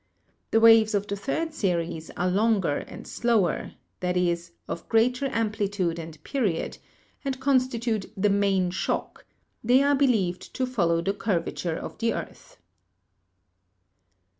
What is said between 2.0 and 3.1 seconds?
are longer and